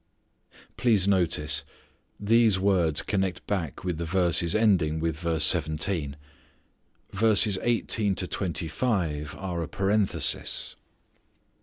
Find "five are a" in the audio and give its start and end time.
8.67-9.67